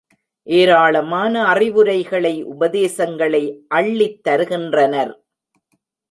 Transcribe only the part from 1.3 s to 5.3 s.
அறிவுரைகளை உபதேசங்களை அள்ளித் தருகின்றனர்.